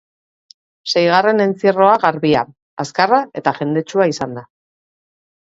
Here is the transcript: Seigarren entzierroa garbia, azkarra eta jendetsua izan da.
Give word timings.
Seigarren 0.93 1.43
entzierroa 1.45 1.99
garbia, 2.05 2.41
azkarra 2.85 3.21
eta 3.43 3.55
jendetsua 3.61 4.09
izan 4.15 4.35
da. 4.41 4.47